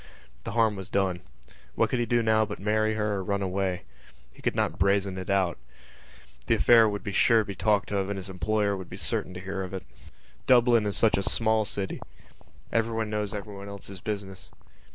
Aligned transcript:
The 0.45 0.53
harm 0.53 0.75
was 0.75 0.89
done. 0.89 1.19
What 1.75 1.91
could 1.91 1.99
he 1.99 2.07
do 2.07 2.23
now 2.23 2.43
but 2.43 2.57
marry 2.57 2.95
her 2.95 3.17
or 3.17 3.23
run 3.23 3.43
away? 3.43 3.83
He 4.33 4.41
could 4.41 4.55
not 4.55 4.79
brazen 4.79 5.15
it 5.19 5.29
out. 5.29 5.59
The 6.47 6.55
affair 6.55 6.89
would 6.89 7.03
be 7.03 7.11
sure 7.11 7.41
to 7.41 7.45
be 7.45 7.53
talked 7.53 7.91
of 7.91 8.09
and 8.09 8.17
his 8.17 8.27
employer 8.27 8.75
would 8.75 8.89
be 8.89 8.97
certain 8.97 9.35
to 9.35 9.39
hear 9.39 9.61
of 9.61 9.75
it. 9.75 9.83
Dublin 10.47 10.87
is 10.87 10.97
such 10.97 11.17
a 11.19 11.21
small 11.21 11.65
city: 11.65 12.01
everyone 12.71 13.11
knows 13.11 13.31
everyone 13.35 13.69
else's 13.69 14.01
business. 14.01 14.49